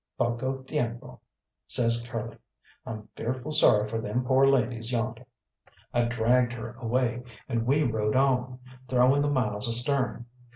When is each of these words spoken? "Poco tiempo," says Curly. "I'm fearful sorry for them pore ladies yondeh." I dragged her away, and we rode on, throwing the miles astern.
"Poco 0.17 0.63
tiempo," 0.63 1.21
says 1.67 2.01
Curly. 2.07 2.39
"I'm 2.87 3.07
fearful 3.15 3.51
sorry 3.51 3.87
for 3.87 4.01
them 4.01 4.25
pore 4.25 4.49
ladies 4.49 4.91
yondeh." 4.91 5.25
I 5.93 6.05
dragged 6.05 6.53
her 6.53 6.71
away, 6.79 7.21
and 7.47 7.67
we 7.67 7.83
rode 7.83 8.15
on, 8.15 8.57
throwing 8.87 9.21
the 9.21 9.29
miles 9.29 9.69
astern. 9.69 10.25